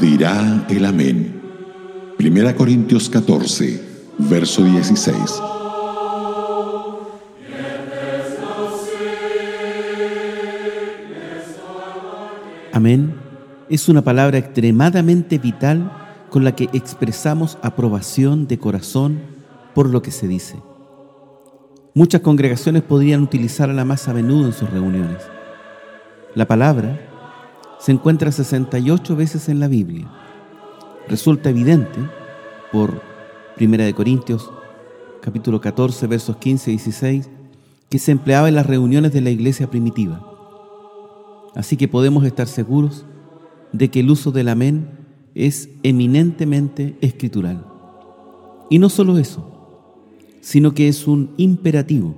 dirá 0.00 0.66
el 0.68 0.84
amén. 0.84 1.40
Primera 2.16 2.54
Corintios 2.54 3.10
14, 3.10 3.82
verso 4.18 4.64
16. 4.64 5.14
Amén 12.72 13.26
es 13.68 13.88
una 13.88 14.02
palabra 14.02 14.38
extremadamente 14.38 15.38
vital 15.38 15.90
con 16.30 16.44
la 16.44 16.54
que 16.54 16.68
expresamos 16.72 17.58
aprobación 17.62 18.46
de 18.46 18.58
corazón 18.58 19.20
por 19.74 19.88
lo 19.88 20.02
que 20.02 20.10
se 20.10 20.28
dice. 20.28 20.56
Muchas 21.94 22.20
congregaciones 22.20 22.82
podrían 22.82 23.22
utilizarla 23.22 23.84
más 23.84 24.08
a 24.08 24.14
menudo 24.14 24.46
en 24.46 24.52
sus 24.52 24.70
reuniones. 24.70 25.22
La 26.34 26.46
palabra 26.46 27.05
se 27.86 27.92
encuentra 27.92 28.32
68 28.32 29.14
veces 29.14 29.48
en 29.48 29.60
la 29.60 29.68
Biblia. 29.68 30.10
Resulta 31.06 31.50
evidente 31.50 32.00
por 32.72 33.00
1 33.60 33.94
Corintios 33.94 34.50
capítulo 35.22 35.60
14 35.60 36.08
versos 36.08 36.36
15 36.38 36.72
y 36.72 36.74
16 36.78 37.30
que 37.88 38.00
se 38.00 38.10
empleaba 38.10 38.48
en 38.48 38.56
las 38.56 38.66
reuniones 38.66 39.12
de 39.12 39.20
la 39.20 39.30
iglesia 39.30 39.70
primitiva. 39.70 40.20
Así 41.54 41.76
que 41.76 41.86
podemos 41.86 42.24
estar 42.24 42.48
seguros 42.48 43.06
de 43.72 43.88
que 43.88 44.00
el 44.00 44.10
uso 44.10 44.32
del 44.32 44.48
amén 44.48 44.90
es 45.36 45.68
eminentemente 45.84 46.96
escritural. 47.00 47.64
Y 48.68 48.80
no 48.80 48.88
solo 48.88 49.16
eso, 49.16 49.48
sino 50.40 50.74
que 50.74 50.88
es 50.88 51.06
un 51.06 51.30
imperativo. 51.36 52.16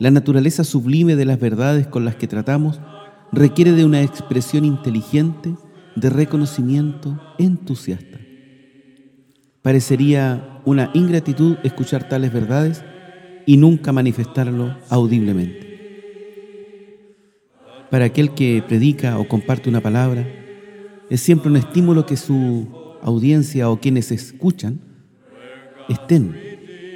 La 0.00 0.10
naturaleza 0.10 0.64
sublime 0.64 1.14
de 1.14 1.24
las 1.24 1.38
verdades 1.38 1.86
con 1.86 2.04
las 2.04 2.16
que 2.16 2.26
tratamos 2.26 2.80
requiere 3.36 3.72
de 3.72 3.84
una 3.84 4.00
expresión 4.00 4.64
inteligente 4.64 5.54
de 5.94 6.08
reconocimiento 6.08 7.20
entusiasta. 7.38 8.18
Parecería 9.60 10.62
una 10.64 10.90
ingratitud 10.94 11.58
escuchar 11.62 12.08
tales 12.08 12.32
verdades 12.32 12.82
y 13.44 13.58
nunca 13.58 13.92
manifestarlo 13.92 14.78
audiblemente. 14.88 15.66
Para 17.90 18.06
aquel 18.06 18.32
que 18.32 18.64
predica 18.66 19.18
o 19.18 19.28
comparte 19.28 19.68
una 19.68 19.82
palabra, 19.82 20.26
es 21.10 21.20
siempre 21.20 21.50
un 21.50 21.58
estímulo 21.58 22.06
que 22.06 22.16
su 22.16 22.66
audiencia 23.02 23.68
o 23.68 23.80
quienes 23.80 24.12
escuchan 24.12 24.80
estén 25.90 26.34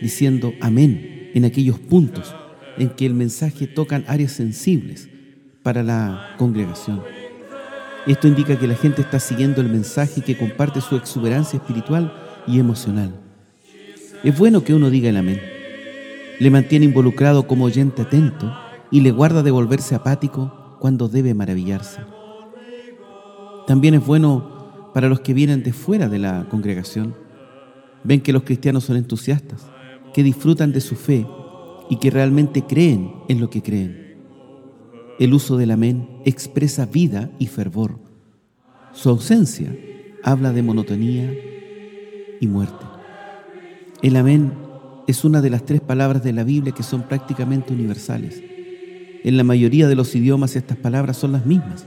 diciendo 0.00 0.55
amén 0.62 1.30
en 1.34 1.44
aquellos 1.44 1.78
puntos 1.78 2.34
en 2.78 2.88
que 2.88 3.05
el 3.05 3.12
mensaje 3.12 3.66
tocan 3.66 4.05
áreas 4.08 4.33
sensibles 4.33 5.11
para 5.62 5.83
la 5.83 6.34
congregación. 6.39 7.03
Esto 8.06 8.28
indica 8.28 8.58
que 8.58 8.66
la 8.66 8.75
gente 8.75 9.03
está 9.03 9.20
siguiendo 9.20 9.61
el 9.61 9.69
mensaje 9.69 10.22
que 10.22 10.36
comparte 10.36 10.80
su 10.80 10.97
exuberancia 10.97 11.58
espiritual 11.58 12.12
y 12.47 12.58
emocional. 12.58 13.14
Es 14.25 14.39
bueno 14.39 14.64
que 14.64 14.75
uno 14.75 14.91
diga 14.91 15.11
el 15.11 15.17
amén. 15.17 15.41
Le 16.39 16.50
mantiene 16.50 16.86
involucrado 16.86 17.47
como 17.47 17.67
oyente 17.67 18.02
atento 18.02 18.55
y 18.91 19.00
le 19.00 19.11
guarda 19.11 19.42
de 19.42 19.50
volverse 19.50 19.94
apático 19.94 20.78
cuando 20.80 21.08
debe 21.08 21.34
maravillarse. 21.34 22.00
También 23.67 23.95
es 23.95 24.05
bueno 24.05 24.91
para 24.95 25.08
los 25.08 25.20
que 25.20 25.34
vienen 25.34 25.62
de 25.62 25.72
fuera 25.72 26.08
de 26.08 26.19
la 26.19 26.47
congregación. 26.50 27.14
Ven 28.02 28.22
que 28.22 28.33
los 28.33 28.45
cristianos 28.45 28.84
son 28.84 28.97
entusiastas, 28.97 29.67
que 30.14 30.22
disfrutan 30.22 30.72
de 30.72 30.80
su 30.80 30.97
fe 30.97 31.27
y 31.91 31.97
que 31.97 32.11
realmente 32.11 32.62
creen 32.62 33.12
en 33.28 33.41
lo 33.41 33.50
que 33.50 33.62
creen. 33.62 34.09
El 35.21 35.35
uso 35.35 35.59
del 35.59 35.71
amén 35.71 36.09
expresa 36.25 36.87
vida 36.87 37.31
y 37.39 37.47
fervor. 37.47 37.99
Su 38.95 39.11
ausencia 39.11 39.77
habla 40.23 40.51
de 40.51 40.63
monotonía 40.63 41.31
y 42.41 42.47
muerte. 42.47 42.86
El 44.01 44.17
amén 44.17 44.55
es 45.07 45.23
una 45.27 45.42
de 45.42 45.51
las 45.51 45.67
tres 45.67 45.83
palabras 45.83 46.25
de 46.25 46.33
la 46.33 46.42
Biblia 46.42 46.73
que 46.73 46.83
son 46.83 47.03
prácticamente 47.03 47.75
universales. 47.75 48.42
En 49.23 49.36
la 49.36 49.45
mayoría 49.45 49.89
de 49.89 49.95
los 49.95 50.14
idiomas 50.14 50.57
estas 50.57 50.79
palabras 50.79 51.19
son 51.19 51.33
las 51.33 51.45
mismas, 51.45 51.85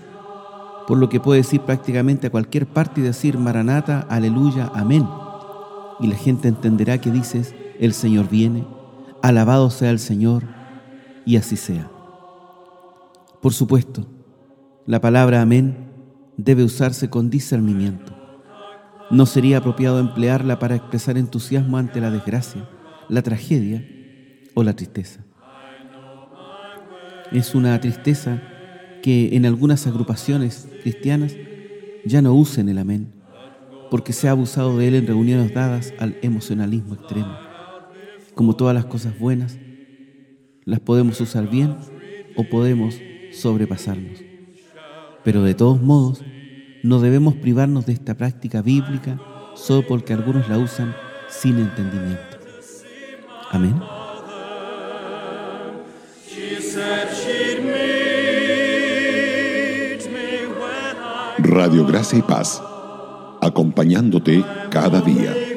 por 0.88 1.00
lo 1.00 1.10
que 1.10 1.20
puedes 1.20 1.52
ir 1.56 1.62
prácticamente 1.62 2.28
a 2.28 2.32
cualquier 2.32 2.68
parte 2.68 3.02
y 3.02 3.04
decir 3.04 3.40
Maranata, 3.40 4.02
aleluya, 4.12 4.70
amén. 4.76 5.08
Y 6.00 6.06
la 6.06 6.18
gente 6.18 6.50
entenderá 6.50 7.02
que 7.02 7.10
dices, 7.10 7.56
el 7.80 7.94
Señor 7.94 8.30
viene, 8.30 8.68
alabado 9.24 9.72
sea 9.72 9.90
el 9.90 9.98
Señor, 9.98 10.44
y 11.26 11.38
así 11.38 11.58
sea. 11.58 11.93
Por 13.44 13.52
supuesto, 13.52 14.08
la 14.86 15.02
palabra 15.02 15.42
amén 15.42 15.76
debe 16.38 16.64
usarse 16.64 17.10
con 17.10 17.30
discernimiento. 17.30 18.16
No 19.12 19.26
sería 19.26 19.58
apropiado 19.58 20.00
emplearla 20.00 20.60
para 20.60 20.78
expresar 20.78 21.18
entusiasmo 21.18 21.78
ante 21.78 22.00
la 22.00 22.10
desgracia, 22.10 22.70
la 23.10 23.22
tragedia 23.22 23.86
o 24.54 24.64
la 24.64 24.78
tristeza. 24.78 25.26
Es 27.34 27.54
una 27.54 27.78
tristeza 27.82 28.42
que 29.02 29.36
en 29.36 29.46
algunas 29.46 29.88
agrupaciones 29.88 30.70
cristianas 30.82 31.36
ya 32.06 32.22
no 32.22 32.34
usen 32.34 32.70
el 32.70 32.78
amén, 32.78 33.12
porque 33.92 34.14
se 34.14 34.30
ha 34.30 34.32
abusado 34.32 34.78
de 34.78 34.88
él 34.88 34.96
en 34.96 35.08
reuniones 35.08 35.54
dadas 35.54 35.94
al 36.00 36.16
emocionalismo 36.22 36.94
extremo. 36.94 37.36
Como 38.36 38.56
todas 38.56 38.74
las 38.74 38.86
cosas 38.86 39.20
buenas, 39.20 39.60
las 40.64 40.80
podemos 40.80 41.20
usar 41.20 41.50
bien 41.50 41.76
o 42.38 42.46
podemos 42.46 43.02
sobrepasarnos. 43.34 44.20
Pero 45.24 45.44
de 45.44 45.54
todos 45.54 45.82
modos, 45.82 46.22
no 46.84 47.00
debemos 47.00 47.36
privarnos 47.36 47.86
de 47.86 47.94
esta 47.94 48.16
práctica 48.16 48.62
bíblica 48.62 49.20
solo 49.56 49.88
porque 49.88 50.14
algunos 50.14 50.50
la 50.50 50.58
usan 50.58 50.96
sin 51.30 51.58
entendimiento. 51.60 52.38
Amén. 53.52 53.76
Radio 61.38 61.86
Gracia 61.86 62.20
y 62.20 62.22
Paz, 62.22 62.62
acompañándote 63.42 64.44
cada 64.70 65.02
día. 65.02 65.53